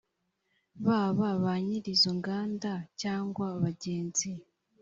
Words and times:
baba 0.85 1.29
ba 1.43 1.53
nyir 1.65 1.85
izo 1.93 2.11
nganda 2.17 2.73
cyangwa 3.01 3.45
bagenzi 3.63 4.29